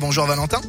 Bonjour 0.00 0.26
Valentin. 0.26 0.60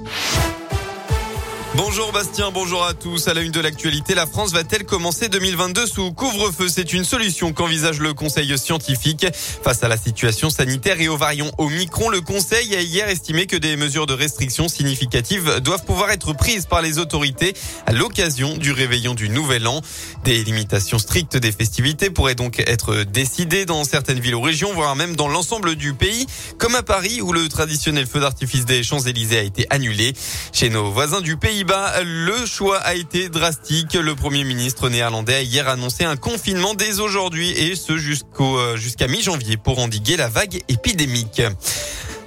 Bonjour 1.75 2.11
Bastien, 2.11 2.51
bonjour 2.51 2.85
à 2.85 2.93
tous. 2.93 3.27
À 3.27 3.33
la 3.33 3.41
une 3.41 3.51
de 3.51 3.59
l'actualité, 3.59 4.13
la 4.13 4.27
France 4.27 4.51
va-t-elle 4.51 4.83
commencer 4.83 5.27
2022 5.27 5.87
sous 5.87 6.11
couvre-feu? 6.11 6.67
C'est 6.69 6.93
une 6.93 7.03
solution 7.03 7.51
qu'envisage 7.51 7.99
le 7.99 8.13
Conseil 8.13 8.55
scientifique. 8.59 9.25
Face 9.33 9.81
à 9.81 9.87
la 9.87 9.97
situation 9.97 10.51
sanitaire 10.51 11.01
et 11.01 11.07
aux 11.07 11.17
variants 11.17 11.49
Omicron, 11.57 12.09
le 12.09 12.21
Conseil 12.21 12.75
a 12.75 12.81
hier 12.81 13.09
estimé 13.09 13.47
que 13.47 13.55
des 13.55 13.75
mesures 13.75 14.05
de 14.05 14.13
restriction 14.13 14.67
significatives 14.67 15.61
doivent 15.61 15.83
pouvoir 15.83 16.11
être 16.11 16.33
prises 16.33 16.67
par 16.67 16.83
les 16.83 16.99
autorités 16.99 17.55
à 17.87 17.91
l'occasion 17.91 18.55
du 18.55 18.71
réveillon 18.71 19.15
du 19.15 19.29
Nouvel 19.29 19.65
An. 19.65 19.81
Des 20.25 20.43
limitations 20.43 20.99
strictes 20.99 21.37
des 21.37 21.51
festivités 21.51 22.11
pourraient 22.11 22.35
donc 22.35 22.59
être 22.59 23.03
décidées 23.03 23.65
dans 23.65 23.83
certaines 23.83 24.19
villes 24.19 24.35
ou 24.35 24.41
régions, 24.41 24.73
voire 24.73 24.95
même 24.95 25.15
dans 25.15 25.27
l'ensemble 25.27 25.75
du 25.75 25.95
pays, 25.95 26.27
comme 26.59 26.75
à 26.75 26.83
Paris 26.83 27.19
où 27.21 27.33
le 27.33 27.49
traditionnel 27.49 28.05
feu 28.05 28.19
d'artifice 28.19 28.65
des 28.65 28.83
Champs-Élysées 28.83 29.39
a 29.39 29.43
été 29.43 29.65
annulé. 29.71 30.13
Chez 30.51 30.69
nos 30.69 30.91
voisins 30.91 31.21
du 31.21 31.35
pays, 31.35 31.62
le 32.03 32.45
choix 32.45 32.77
a 32.79 32.93
été 32.93 33.29
drastique. 33.29 33.93
Le 33.93 34.15
Premier 34.15 34.43
ministre 34.43 34.89
néerlandais 34.89 35.35
a 35.35 35.41
hier 35.41 35.67
annoncé 35.67 36.03
un 36.03 36.15
confinement 36.15 36.73
dès 36.73 36.99
aujourd'hui 36.99 37.51
et 37.51 37.75
ce 37.75 37.97
jusqu'au 37.97 38.57
euh, 38.57 38.77
jusqu'à 38.77 39.07
mi-janvier 39.07 39.57
pour 39.57 39.79
endiguer 39.79 40.17
la 40.17 40.27
vague 40.27 40.61
épidémique. 40.67 41.41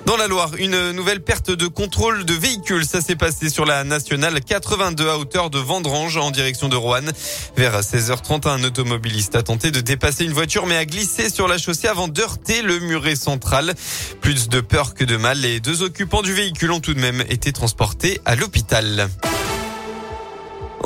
Dans 0.06 0.16
la 0.16 0.28
Loire, 0.28 0.52
une 0.56 0.92
nouvelle 0.92 1.20
perte 1.20 1.50
de 1.50 1.66
contrôle 1.66 2.24
de 2.24 2.32
véhicules. 2.32 2.86
Ça 2.86 3.00
s'est 3.00 3.16
passé 3.16 3.50
sur 3.50 3.66
la 3.66 3.82
nationale 3.82 4.40
82 4.40 5.08
à 5.08 5.18
hauteur 5.18 5.50
de 5.50 5.58
Vendrange 5.58 6.16
en 6.16 6.30
direction 6.30 6.68
de 6.68 6.76
Roanne. 6.76 7.10
Vers 7.56 7.80
16h30, 7.80 8.48
un 8.48 8.62
automobiliste 8.62 9.34
a 9.34 9.42
tenté 9.42 9.72
de 9.72 9.80
dépasser 9.80 10.24
une 10.24 10.32
voiture 10.32 10.66
mais 10.66 10.76
a 10.76 10.84
glissé 10.84 11.28
sur 11.28 11.48
la 11.48 11.58
chaussée 11.58 11.88
avant 11.88 12.06
d'heurter 12.06 12.62
le 12.62 12.78
muret 12.78 13.16
central. 13.16 13.74
Plus 14.20 14.48
de 14.48 14.60
peur 14.60 14.94
que 14.94 15.02
de 15.02 15.16
mal, 15.16 15.40
les 15.40 15.58
deux 15.58 15.82
occupants 15.82 16.22
du 16.22 16.32
véhicule 16.32 16.70
ont 16.70 16.80
tout 16.80 16.94
de 16.94 17.00
même 17.00 17.24
été 17.28 17.52
transportés 17.52 18.20
à 18.24 18.36
l'hôpital. 18.36 19.08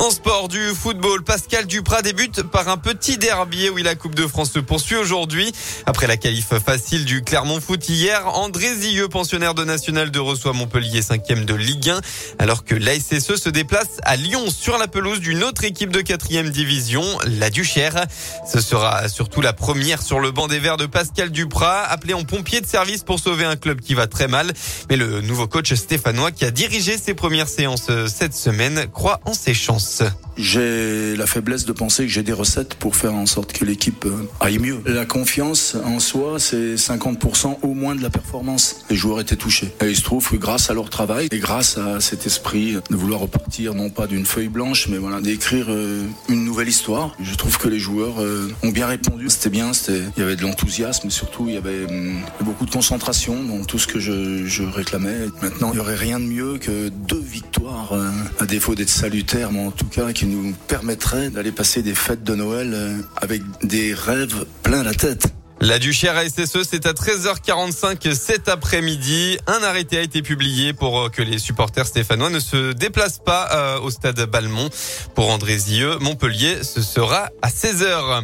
En 0.01 0.09
sport 0.09 0.47
du 0.47 0.69
football, 0.69 1.23
Pascal 1.23 1.67
Duprat 1.67 2.01
débute 2.01 2.41
par 2.41 2.69
un 2.69 2.77
petit 2.77 3.19
derby 3.19 3.69
où 3.69 3.77
la 3.77 3.93
Coupe 3.93 4.15
de 4.15 4.25
France 4.25 4.51
se 4.51 4.57
poursuit 4.57 4.95
aujourd'hui. 4.95 5.51
Après 5.85 6.07
la 6.07 6.17
qualif 6.17 6.55
facile 6.57 7.05
du 7.05 7.21
Clermont 7.21 7.61
Foot 7.61 7.87
hier, 7.87 8.27
André 8.27 8.73
Zilleux, 8.73 9.09
pensionnaire 9.09 9.53
de 9.53 9.63
National 9.63 10.09
2, 10.09 10.19
reçoit 10.19 10.53
Montpellier 10.53 11.01
5e 11.01 11.45
de 11.45 11.53
Ligue 11.53 11.91
1, 11.91 12.01
alors 12.39 12.65
que 12.65 12.73
l'ASSE 12.73 13.35
se 13.35 13.49
déplace 13.49 13.99
à 14.01 14.15
Lyon 14.15 14.49
sur 14.49 14.79
la 14.79 14.87
pelouse 14.87 15.19
d'une 15.19 15.43
autre 15.43 15.65
équipe 15.65 15.91
de 15.91 16.01
4e 16.01 16.49
division, 16.49 17.03
la 17.23 17.51
Duchère. 17.51 18.07
Ce 18.51 18.59
sera 18.59 19.07
surtout 19.07 19.41
la 19.41 19.53
première 19.53 20.01
sur 20.01 20.19
le 20.19 20.31
banc 20.31 20.47
des 20.47 20.57
Verts 20.57 20.77
de 20.77 20.87
Pascal 20.87 21.29
Duprat, 21.29 21.83
appelé 21.83 22.15
en 22.15 22.23
pompier 22.23 22.59
de 22.59 22.65
service 22.65 23.03
pour 23.03 23.19
sauver 23.19 23.45
un 23.45 23.55
club 23.55 23.81
qui 23.81 23.93
va 23.93 24.07
très 24.07 24.27
mal. 24.27 24.51
Mais 24.89 24.95
le 24.95 25.21
nouveau 25.21 25.45
coach 25.45 25.75
stéphanois 25.75 26.31
qui 26.31 26.43
a 26.43 26.49
dirigé 26.49 26.97
ses 26.97 27.13
premières 27.13 27.49
séances 27.49 27.91
cette 28.07 28.33
semaine 28.33 28.87
croit 28.91 29.19
en 29.25 29.35
ses 29.35 29.53
chances. 29.53 29.90
是 29.91 30.09
J'ai 30.41 31.15
la 31.17 31.27
faiblesse 31.27 31.65
de 31.65 31.71
penser 31.71 32.03
que 32.03 32.11
j'ai 32.11 32.23
des 32.23 32.33
recettes 32.33 32.73
pour 32.73 32.95
faire 32.95 33.13
en 33.13 33.27
sorte 33.27 33.53
que 33.53 33.63
l'équipe 33.63 34.05
euh, 34.05 34.27
aille 34.39 34.57
mieux. 34.57 34.79
La 34.87 35.05
confiance 35.05 35.77
en 35.85 35.99
soi, 35.99 36.39
c'est 36.39 36.73
50% 36.73 37.59
au 37.61 37.75
moins 37.75 37.93
de 37.93 38.01
la 38.01 38.09
performance. 38.09 38.77
Les 38.89 38.95
joueurs 38.95 39.19
étaient 39.19 39.35
touchés. 39.35 39.71
Et 39.81 39.89
il 39.89 39.95
se 39.95 40.01
trouve 40.01 40.27
que 40.27 40.37
grâce 40.37 40.71
à 40.71 40.73
leur 40.73 40.89
travail 40.89 41.27
et 41.31 41.37
grâce 41.37 41.77
à 41.77 41.99
cet 41.99 42.25
esprit 42.25 42.73
de 42.89 42.95
vouloir 42.95 43.19
repartir, 43.19 43.75
non 43.75 43.91
pas 43.91 44.07
d'une 44.07 44.25
feuille 44.25 44.47
blanche, 44.47 44.87
mais 44.87 44.97
voilà, 44.97 45.21
d'écrire 45.21 45.67
euh, 45.69 46.07
une 46.27 46.43
nouvelle 46.43 46.69
histoire, 46.69 47.15
je 47.21 47.35
trouve 47.35 47.59
que 47.59 47.67
les 47.67 47.79
joueurs 47.79 48.19
euh, 48.19 48.51
ont 48.63 48.71
bien 48.71 48.87
répondu. 48.87 49.29
C'était 49.29 49.51
bien, 49.51 49.73
c'était, 49.73 50.01
il 50.17 50.21
y 50.21 50.23
avait 50.23 50.37
de 50.37 50.41
l'enthousiasme, 50.41 51.11
surtout 51.11 51.49
il 51.49 51.53
y 51.53 51.57
avait 51.57 51.85
hum, 51.85 52.19
beaucoup 52.41 52.65
de 52.65 52.71
concentration 52.71 53.43
dans 53.43 53.63
tout 53.63 53.77
ce 53.77 53.85
que 53.85 53.99
je, 53.99 54.47
je 54.47 54.63
réclamais. 54.63 55.27
Maintenant, 55.43 55.69
il 55.71 55.75
n'y 55.75 55.81
aurait 55.81 55.95
rien 55.95 56.19
de 56.19 56.25
mieux 56.25 56.57
que 56.57 56.89
deux 56.89 57.21
victoires, 57.21 57.93
à 58.39 58.45
défaut 58.47 58.73
d'être 58.73 58.89
salutaires, 58.89 59.51
mais 59.51 59.63
en 59.63 59.71
tout 59.71 59.85
cas 59.85 60.11
qui 60.13 60.25
nous 60.31 60.53
permettrait 60.67 61.29
d'aller 61.29 61.51
passer 61.51 61.81
des 61.81 61.95
fêtes 61.95 62.23
de 62.23 62.35
Noël 62.35 62.71
euh, 62.73 62.97
avec 63.17 63.41
des 63.63 63.93
rêves 63.93 64.45
plein 64.63 64.83
la 64.83 64.93
tête. 64.93 65.27
La 65.63 65.77
Duchère 65.77 66.19
SSE, 66.19 66.63
c'est 66.67 66.87
à 66.87 66.93
13h45 66.93 68.15
cet 68.15 68.49
après-midi. 68.49 69.37
Un 69.45 69.61
arrêté 69.61 69.99
a 69.99 70.01
été 70.01 70.23
publié 70.23 70.73
pour 70.73 70.99
euh, 70.99 71.09
que 71.09 71.21
les 71.21 71.37
supporters 71.37 71.85
stéphanois 71.85 72.31
ne 72.31 72.39
se 72.39 72.71
déplacent 72.73 73.21
pas 73.23 73.47
euh, 73.51 73.79
au 73.81 73.91
stade 73.91 74.19
Balmont. 74.25 74.71
Pour 75.13 75.29
André 75.29 75.59
Zieux, 75.59 75.99
Montpellier, 75.99 76.63
ce 76.63 76.81
sera 76.81 77.29
à 77.43 77.49
16h. 77.49 78.23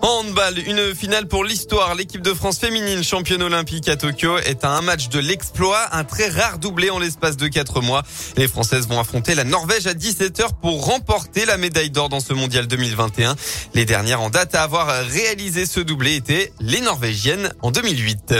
En 0.00 0.20
handball, 0.20 0.58
une 0.58 0.94
finale 0.94 1.26
pour 1.26 1.44
l'histoire. 1.44 1.94
L'équipe 1.94 2.22
de 2.22 2.32
France 2.32 2.58
féminine 2.58 3.02
championne 3.02 3.42
olympique 3.42 3.88
à 3.88 3.96
Tokyo 3.96 4.38
est 4.38 4.64
un 4.64 4.80
match 4.80 5.08
de 5.08 5.18
l'exploit, 5.18 5.88
un 5.92 6.04
très 6.04 6.28
rare 6.28 6.58
doublé 6.58 6.90
en 6.90 6.98
l'espace 6.98 7.36
de 7.36 7.48
quatre 7.48 7.80
mois. 7.80 8.04
Les 8.36 8.46
Françaises 8.46 8.86
vont 8.86 9.00
affronter 9.00 9.34
la 9.34 9.44
Norvège 9.44 9.86
à 9.86 9.94
17h 9.94 10.60
pour 10.62 10.86
remporter 10.86 11.46
la 11.46 11.56
médaille 11.56 11.90
d'or 11.90 12.08
dans 12.08 12.20
ce 12.20 12.32
mondial 12.32 12.68
2021. 12.68 13.34
Les 13.74 13.84
dernières 13.84 14.20
en 14.20 14.30
date 14.30 14.54
à 14.54 14.62
avoir 14.62 14.86
réalisé 15.06 15.66
ce 15.66 15.80
doublé 15.80 16.14
étaient 16.14 16.52
les 16.60 16.80
Norvégiennes 16.80 17.52
en 17.62 17.70
2008. 17.72 18.34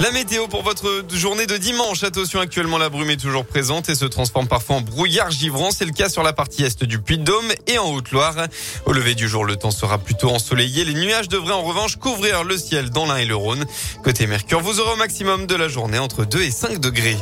La 0.00 0.10
météo 0.10 0.48
pour 0.48 0.62
votre 0.62 1.04
journée 1.12 1.46
de 1.46 1.56
dimanche. 1.56 2.02
Attention, 2.02 2.40
actuellement 2.40 2.78
la 2.78 2.88
brume 2.88 3.10
est 3.10 3.16
toujours 3.16 3.46
présente 3.46 3.88
et 3.88 3.94
se 3.94 4.04
transforme 4.04 4.48
parfois 4.48 4.76
en 4.76 4.80
brouillard 4.80 5.30
givrant. 5.30 5.70
C'est 5.70 5.84
le 5.84 5.92
cas 5.92 6.08
sur 6.08 6.22
la 6.22 6.32
partie 6.32 6.64
est 6.64 6.82
du 6.84 6.98
Puy-de-Dôme 6.98 7.52
et 7.68 7.78
en 7.78 7.92
Haute-Loire. 7.92 8.34
Au 8.86 8.92
lever 8.92 9.14
du 9.14 9.28
jour, 9.28 9.44
le 9.44 9.56
temps 9.56 9.70
sera 9.70 9.98
plutôt 9.98 10.30
ensoleillé. 10.30 10.84
Les 10.84 10.94
nuages 10.94 11.28
devraient 11.28 11.54
en 11.54 11.62
revanche 11.62 11.96
couvrir 11.96 12.42
le 12.42 12.58
ciel 12.58 12.90
dans 12.90 13.06
l'Ain 13.06 13.18
et 13.18 13.24
le 13.24 13.36
Rhône. 13.36 13.64
Côté 14.02 14.26
Mercure, 14.26 14.60
vous 14.60 14.80
aurez 14.80 14.92
au 14.94 14.96
maximum 14.96 15.46
de 15.46 15.54
la 15.54 15.68
journée 15.68 15.98
entre 15.98 16.24
2 16.24 16.42
et 16.42 16.50
5 16.50 16.80
degrés. 16.80 17.16